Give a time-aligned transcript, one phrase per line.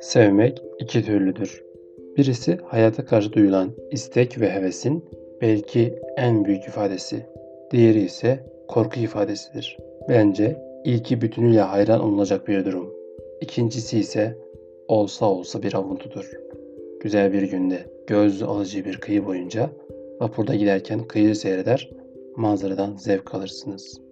[0.00, 1.64] Sevmek iki türlüdür.
[2.16, 5.04] Birisi hayata karşı duyulan istek ve hevesin
[5.42, 7.26] belki en büyük ifadesi.
[7.70, 8.38] Diğeri ise
[8.68, 9.78] korku ifadesidir.
[10.08, 12.94] Bence ilki bütünüyle hayran olunacak bir durum.
[13.40, 14.38] İkincisi ise
[14.88, 16.30] olsa olsa bir avuntudur.
[17.00, 19.70] Güzel bir günde gözlü alıcı bir kıyı boyunca
[20.20, 21.90] vapurda giderken kıyıyı seyreder,
[22.36, 24.07] manzaradan zevk alırsınız.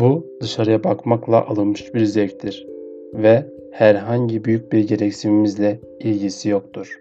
[0.00, 2.66] Bu dışarıya bakmakla alınmış bir zevktir
[3.14, 7.00] ve herhangi büyük bir gereksinimimizle ilgisi yoktur.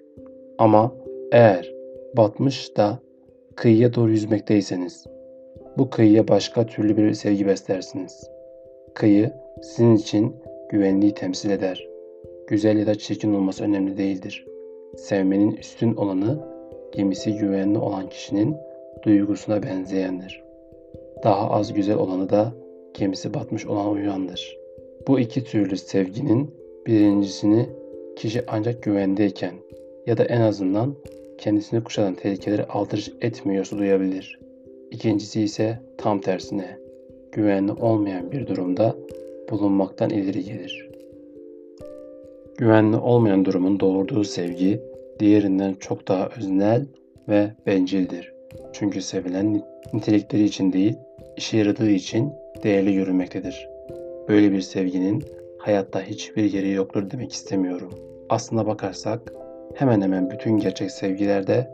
[0.57, 0.95] Ama
[1.31, 1.73] eğer
[2.17, 2.99] batmış da
[3.55, 5.05] kıyıya doğru yüzmekteyseniz
[5.77, 8.29] bu kıyıya başka türlü bir sevgi beslersiniz.
[8.93, 9.31] Kıyı
[9.61, 10.35] sizin için
[10.69, 11.87] güvenliği temsil eder.
[12.47, 14.45] Güzel ya da çirkin olması önemli değildir.
[14.97, 16.39] Sevmenin üstün olanı
[16.93, 18.55] gemisi güvenli olan kişinin
[19.03, 20.43] duygusuna benzeyendir.
[21.23, 22.64] Daha az güzel olanı da
[22.99, 24.57] gemisi batmış olan uyandır.
[25.07, 26.55] Bu iki türlü sevginin
[26.87, 27.69] birincisini
[28.15, 29.53] kişi ancak güvendeyken
[30.05, 30.95] ya da en azından
[31.37, 34.39] kendisini kuşatan tehlikeleri aldırış etmiyorsa duyabilir.
[34.91, 36.77] İkincisi ise tam tersine
[37.31, 38.95] güvenli olmayan bir durumda
[39.51, 40.89] bulunmaktan ileri gelir.
[42.57, 44.81] Güvenli olmayan durumun doğurduğu sevgi
[45.19, 46.85] diğerinden çok daha öznel
[47.29, 48.33] ve bencildir.
[48.73, 50.95] Çünkü sevilen nitelikleri için değil,
[51.37, 52.31] işe yaradığı için
[52.63, 53.69] değerli görülmektedir.
[54.27, 55.23] Böyle bir sevginin
[55.57, 57.91] hayatta hiçbir yeri yoktur demek istemiyorum.
[58.29, 59.33] Aslına bakarsak
[59.75, 61.69] hemen hemen bütün gerçek sevgilerde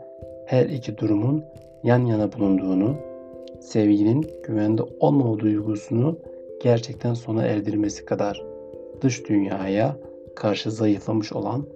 [0.46, 1.44] her iki durumun
[1.84, 2.96] yan yana bulunduğunu,
[3.60, 6.18] sevginin güvende olmama duygusunu
[6.62, 8.42] gerçekten sona erdirmesi kadar
[9.00, 9.96] dış dünyaya
[10.36, 11.66] karşı zayıflamış olan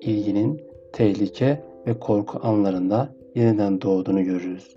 [0.00, 4.74] ilginin tehlike ve korku anlarında yeniden doğduğunu görürüz.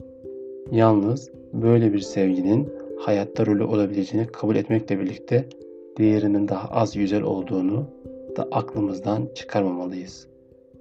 [0.71, 2.69] Yalnız böyle bir sevginin
[3.01, 5.49] hayatta rolü olabileceğini kabul etmekle birlikte
[5.97, 7.85] diğerinin daha az güzel olduğunu
[8.37, 10.27] da aklımızdan çıkarmamalıyız.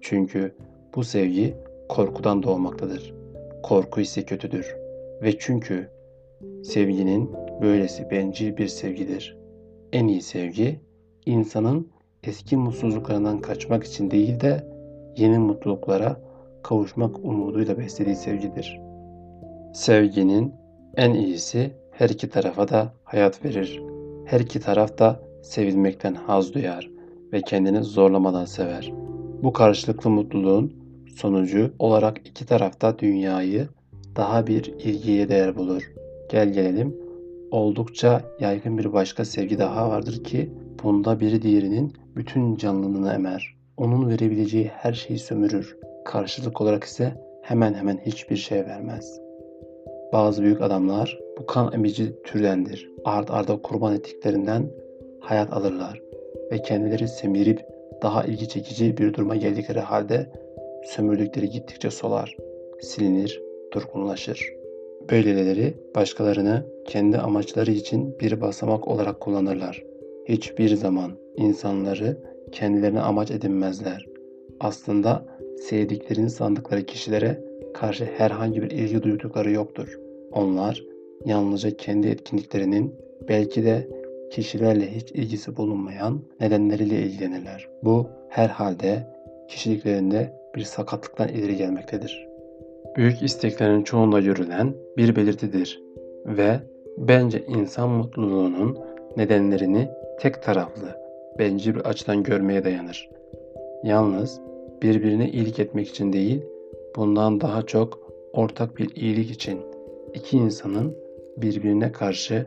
[0.00, 0.54] Çünkü
[0.94, 1.54] bu sevgi
[1.88, 3.14] korkudan doğmaktadır.
[3.62, 4.76] Korku ise kötüdür.
[5.22, 5.88] Ve çünkü
[6.62, 7.30] sevginin
[7.62, 9.36] böylesi bencil bir sevgidir.
[9.92, 10.80] En iyi sevgi
[11.26, 11.88] insanın
[12.24, 14.64] eski mutsuzluklarından kaçmak için değil de
[15.16, 16.20] yeni mutluluklara
[16.62, 18.80] kavuşmak umuduyla beslediği sevgidir.
[19.74, 20.54] Sevginin
[20.96, 23.82] en iyisi her iki tarafa da hayat verir.
[24.24, 26.90] Her iki taraf da sevilmekten haz duyar
[27.32, 28.92] ve kendini zorlamadan sever.
[29.42, 30.72] Bu karşılıklı mutluluğun
[31.16, 33.68] sonucu olarak iki tarafta dünyayı
[34.16, 35.92] daha bir ilgiye değer bulur.
[36.30, 36.96] Gel gelelim
[37.50, 43.56] oldukça yaygın bir başka sevgi daha vardır ki bunda biri diğerinin bütün canlılığını emer.
[43.76, 45.76] Onun verebileceği her şeyi sömürür.
[46.04, 47.12] Karşılık olarak ise
[47.42, 49.20] hemen hemen hiçbir şey vermez.
[50.12, 52.90] Bazı büyük adamlar bu kan emici türdendir.
[53.04, 54.70] Ard arda kurban ettiklerinden
[55.20, 56.02] hayat alırlar
[56.52, 57.60] ve kendileri semirip
[58.02, 60.30] daha ilgi çekici bir duruma geldikleri halde
[60.84, 62.36] sömürdükleri gittikçe solar,
[62.80, 63.42] silinir,
[63.72, 64.54] durgunlaşır.
[65.10, 69.84] Böyleleri başkalarını kendi amaçları için bir basamak olarak kullanırlar.
[70.28, 72.16] Hiçbir zaman insanları
[72.52, 74.06] kendilerine amaç edinmezler.
[74.60, 75.24] Aslında
[75.60, 79.98] sevdiklerini sandıkları kişilere karşı herhangi bir ilgi duydukları yoktur.
[80.32, 80.90] Onlar
[81.24, 82.94] yalnızca kendi etkinliklerinin
[83.28, 83.88] belki de
[84.30, 87.68] kişilerle hiç ilgisi bulunmayan nedenleriyle ilgilenirler.
[87.84, 89.06] Bu herhalde
[89.48, 92.28] kişiliklerinde bir sakatlıktan ileri gelmektedir.
[92.96, 95.82] Büyük isteklerin çoğunda görülen bir belirtidir
[96.26, 96.60] ve
[96.98, 98.78] bence insan mutluluğunun
[99.16, 99.88] nedenlerini
[100.20, 101.00] tek taraflı,
[101.38, 103.10] bencil bir açıdan görmeye dayanır.
[103.84, 104.40] Yalnız
[104.82, 106.42] birbirine iyilik etmek için değil,
[106.96, 109.60] bundan daha çok ortak bir iyilik için
[110.14, 110.96] iki insanın
[111.36, 112.46] birbirine karşı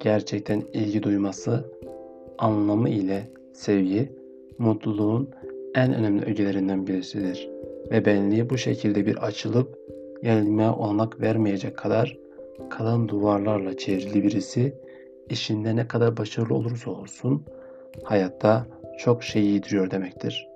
[0.00, 1.64] gerçekten ilgi duyması
[2.38, 4.12] anlamı ile sevgi
[4.58, 5.30] mutluluğun
[5.74, 7.50] en önemli ögelerinden birisidir
[7.90, 9.78] ve benliği bu şekilde bir açılıp
[10.22, 12.18] yenilmeye olanak vermeyecek kadar
[12.70, 14.74] kalan duvarlarla çevrili birisi
[15.30, 17.44] işinde ne kadar başarılı olursa olsun
[18.02, 18.66] hayatta
[18.98, 20.48] çok şey yediriyor demektir.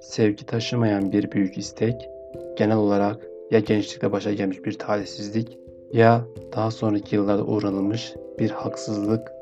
[0.00, 2.08] Sevgi taşımayan bir büyük istek
[2.56, 5.58] genel olarak ya gençlikte başa gelmiş bir talihsizlik
[5.96, 6.24] ya
[6.56, 9.32] daha sonraki yıllarda uğranılmış bir haksızlık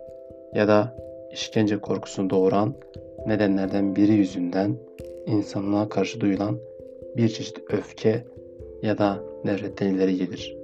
[0.54, 0.96] ya da
[1.32, 2.74] işkence korkusunu doğuran
[3.26, 4.76] nedenlerden biri yüzünden
[5.26, 6.58] insanlığa karşı duyulan
[7.16, 8.24] bir çeşit öfke
[8.82, 10.56] ya da nefretten ileri gelir.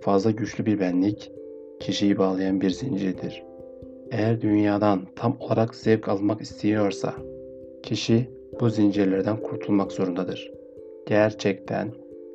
[0.00, 1.32] Fazla güçlü bir benlik
[1.80, 3.42] kişiyi bağlayan bir zincirdir.
[4.10, 7.14] Eğer dünyadan tam olarak zevk almak istiyorsa
[7.82, 8.30] kişi
[8.60, 10.52] bu zincirlerden kurtulmak zorundadır.
[11.06, 11.92] Gerçekten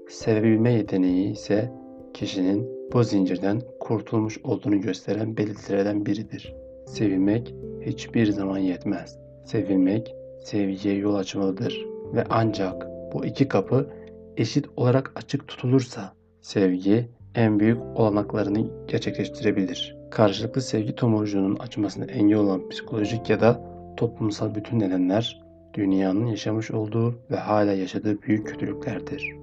[0.09, 1.71] sevebilme yeteneği ise
[2.13, 6.55] kişinin bu zincirden kurtulmuş olduğunu gösteren belirtilerden biridir.
[6.87, 9.17] Sevilmek hiçbir zaman yetmez.
[9.45, 13.89] Sevilmek sevgiye yol açmalıdır ve ancak bu iki kapı
[14.37, 19.97] eşit olarak açık tutulursa sevgi en büyük olanaklarını gerçekleştirebilir.
[20.11, 23.61] Karşılıklı sevgi tomurcuğunun açmasına engel olan psikolojik ya da
[23.97, 25.43] toplumsal bütün nedenler
[25.73, 29.42] dünyanın yaşamış olduğu ve hala yaşadığı büyük kötülüklerdir.